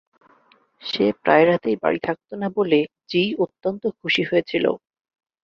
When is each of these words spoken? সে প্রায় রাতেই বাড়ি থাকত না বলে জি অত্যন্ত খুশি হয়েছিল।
সে 0.81 1.05
প্রায় 1.21 1.45
রাতেই 1.45 1.77
বাড়ি 1.83 1.99
থাকত 2.07 2.29
না 2.41 2.47
বলে 2.57 2.79
জি 3.09 3.23
অত্যন্ত 3.43 3.83
খুশি 3.99 4.23
হয়েছিল। 4.23 4.65